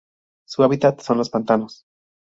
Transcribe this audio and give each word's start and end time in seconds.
Su 0.47 0.63
hábitat 0.63 0.99
son 1.01 1.19
los 1.19 1.29
pantanos. 1.29 1.85